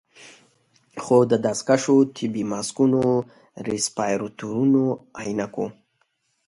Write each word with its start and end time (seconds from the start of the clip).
خو 1.03 1.17
د 1.31 1.33
دستکشو، 1.45 1.95
طبي 2.15 2.43
ماسکونو، 2.51 3.03
رسپايرتورونو، 3.67 4.83
عينکو 5.19 5.65